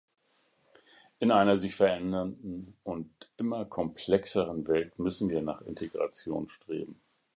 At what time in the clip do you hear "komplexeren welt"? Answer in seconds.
3.65-4.97